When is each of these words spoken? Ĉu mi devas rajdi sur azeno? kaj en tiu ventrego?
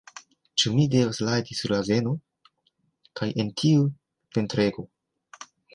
Ĉu 0.61 0.71
mi 0.77 0.85
devas 0.95 1.19
rajdi 1.27 1.57
sur 1.59 1.75
azeno? 1.81 2.15
kaj 3.21 3.31
en 3.45 3.55
tiu 3.63 3.87
ventrego? 4.39 4.91